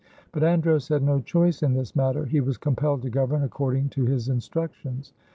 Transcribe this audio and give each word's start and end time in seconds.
But 0.31 0.41
Andros 0.43 0.87
had 0.87 1.03
no 1.03 1.19
choice 1.19 1.61
in 1.61 1.75
this 1.75 1.95
matter: 1.95 2.25
he 2.25 2.41
was 2.41 2.57
compelled 2.57 3.03
to 3.03 3.11
govern 3.11 3.43
according 3.43 3.89
to 3.89 4.05
his 4.07 4.29
instructions. 4.29 5.13